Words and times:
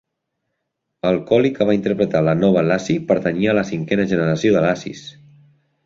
El 1.09 1.19
collie 1.31 1.51
que 1.59 1.67
va 1.71 1.75
interpretar 1.79 2.23
"La 2.29 2.35
nova 2.41 2.65
Lassie" 2.71 3.05
pertanyia 3.13 3.55
a 3.55 3.59
la 3.61 3.69
cinquena 3.75 4.11
generació 4.15 4.57
de 4.57 4.69
Lassies. 4.69 5.07